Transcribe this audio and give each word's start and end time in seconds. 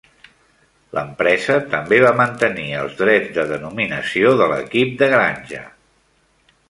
L'empresa 0.97 1.57
també 1.73 1.99
va 2.05 2.13
mantenir 2.21 2.65
els 2.85 2.95
drets 3.03 3.37
de 3.37 3.45
denominació 3.55 4.33
de 4.41 4.49
l'equip 4.55 4.97
de 5.03 5.11
granja. 5.13 5.63